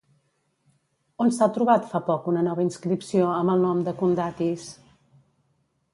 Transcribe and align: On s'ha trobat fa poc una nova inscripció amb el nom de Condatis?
On 1.25 1.33
s'ha 1.35 1.49
trobat 1.57 1.85
fa 1.91 2.01
poc 2.09 2.31
una 2.33 2.43
nova 2.49 2.65
inscripció 2.69 3.29
amb 3.37 3.55
el 3.57 3.63
nom 3.67 3.87
de 3.89 3.97
Condatis? 4.03 4.65